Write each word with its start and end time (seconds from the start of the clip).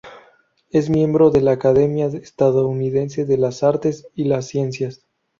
Es 0.71 0.89
miembro 0.89 1.29
de 1.29 1.41
la 1.41 1.51
Academia 1.51 2.07
Estadounidense 2.07 3.23
de 3.25 3.37
las 3.37 3.61
Artes 3.61 4.07
y 4.15 4.23
las 4.23 4.47
Ciencias. 4.47 5.05